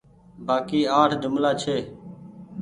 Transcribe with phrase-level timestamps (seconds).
[0.45, 1.77] بآڪي اٺ جملآ ڇي